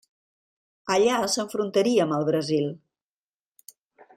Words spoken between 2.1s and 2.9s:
el Brasil.